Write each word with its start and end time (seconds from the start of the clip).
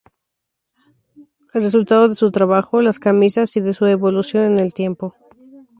El 1.53 1.61
resultado 1.61 2.09
de 2.09 2.15
su 2.15 2.31
trabajo, 2.31 2.81
las 2.81 2.97
camisas 2.97 3.55
y 3.55 3.59
de 3.61 3.75
su 3.75 3.85
evolución 3.85 4.45
en 4.45 4.59
el 4.59 4.73
tiempo. 4.73 5.13